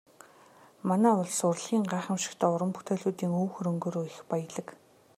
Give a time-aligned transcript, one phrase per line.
[0.87, 4.67] Манай улс урлагийн гайхамшигтай уран бүтээлүүдийн өв хөрөнгөөрөө их баялаг.